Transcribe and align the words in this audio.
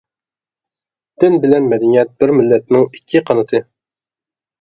دىن 1.23 1.35
بىلەن 1.43 1.67
مەدەنىيەت 1.73 2.13
بىر 2.23 2.33
مىللەتنىڭ 2.39 2.87
ئىككى 2.99 3.23
قانىتى. 3.29 3.61